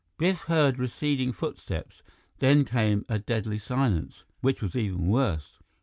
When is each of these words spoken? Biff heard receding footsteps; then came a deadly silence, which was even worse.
Biff 0.17 0.45
heard 0.45 0.79
receding 0.79 1.31
footsteps; 1.31 2.01
then 2.39 2.65
came 2.65 3.05
a 3.07 3.19
deadly 3.19 3.59
silence, 3.59 4.23
which 4.39 4.59
was 4.59 4.75
even 4.75 5.05
worse. 5.05 5.59